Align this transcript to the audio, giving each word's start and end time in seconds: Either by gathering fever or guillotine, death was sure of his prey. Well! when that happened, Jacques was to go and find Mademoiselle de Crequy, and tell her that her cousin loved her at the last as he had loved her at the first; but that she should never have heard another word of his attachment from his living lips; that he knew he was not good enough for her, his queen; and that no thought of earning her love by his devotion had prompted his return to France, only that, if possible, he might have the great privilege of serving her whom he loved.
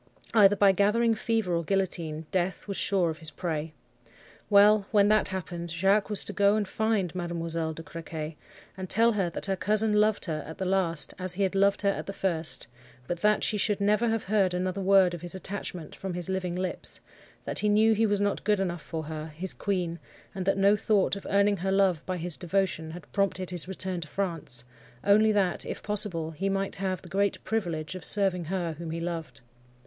Either 0.33 0.55
by 0.55 0.71
gathering 0.71 1.13
fever 1.13 1.53
or 1.53 1.63
guillotine, 1.63 2.25
death 2.31 2.67
was 2.67 2.75
sure 2.75 3.11
of 3.11 3.19
his 3.19 3.29
prey. 3.29 3.71
Well! 4.49 4.87
when 4.89 5.09
that 5.09 5.27
happened, 5.27 5.69
Jacques 5.69 6.09
was 6.09 6.23
to 6.23 6.33
go 6.33 6.55
and 6.55 6.67
find 6.67 7.13
Mademoiselle 7.13 7.75
de 7.75 7.83
Crequy, 7.83 8.35
and 8.75 8.89
tell 8.89 9.11
her 9.11 9.29
that 9.29 9.45
her 9.45 9.55
cousin 9.55 9.93
loved 9.93 10.25
her 10.25 10.43
at 10.47 10.57
the 10.57 10.65
last 10.65 11.13
as 11.19 11.35
he 11.35 11.43
had 11.43 11.53
loved 11.53 11.83
her 11.83 11.89
at 11.91 12.07
the 12.07 12.13
first; 12.13 12.65
but 13.07 13.19
that 13.19 13.43
she 13.43 13.57
should 13.57 13.79
never 13.79 14.09
have 14.09 14.23
heard 14.23 14.55
another 14.55 14.81
word 14.81 15.13
of 15.13 15.21
his 15.21 15.35
attachment 15.35 15.95
from 15.95 16.15
his 16.15 16.29
living 16.31 16.55
lips; 16.55 17.01
that 17.43 17.59
he 17.59 17.69
knew 17.69 17.93
he 17.93 18.07
was 18.07 18.19
not 18.19 18.43
good 18.43 18.59
enough 18.59 18.81
for 18.81 19.03
her, 19.03 19.27
his 19.27 19.53
queen; 19.53 19.99
and 20.33 20.47
that 20.47 20.57
no 20.57 20.75
thought 20.75 21.15
of 21.15 21.27
earning 21.29 21.57
her 21.57 21.71
love 21.71 22.03
by 22.07 22.17
his 22.17 22.37
devotion 22.37 22.89
had 22.89 23.05
prompted 23.11 23.51
his 23.51 23.67
return 23.67 24.01
to 24.01 24.07
France, 24.07 24.63
only 25.03 25.31
that, 25.31 25.63
if 25.63 25.83
possible, 25.83 26.31
he 26.31 26.49
might 26.49 26.77
have 26.77 27.03
the 27.03 27.07
great 27.07 27.43
privilege 27.43 27.93
of 27.93 28.03
serving 28.03 28.45
her 28.45 28.73
whom 28.79 28.89
he 28.89 28.99
loved. 28.99 29.41